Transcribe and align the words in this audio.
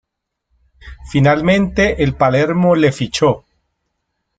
Finalmente, 1.11 2.01
el 2.01 2.15
Palermo 2.15 2.73
le 2.75 2.91
fichó. 2.91 3.43